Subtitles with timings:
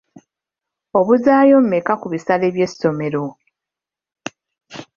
[0.99, 3.23] Obuzaayo mmeka ku bisale by'essomero?